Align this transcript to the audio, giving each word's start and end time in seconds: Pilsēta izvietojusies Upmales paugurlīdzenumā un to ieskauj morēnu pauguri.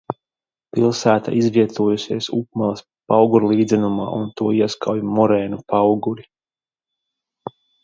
Pilsēta 0.77 1.33
izvietojusies 1.39 2.29
Upmales 2.37 2.81
paugurlīdzenumā 3.13 4.09
un 4.21 4.25
to 4.43 4.49
ieskauj 4.63 5.05
morēnu 5.13 5.63
pauguri. 5.77 6.29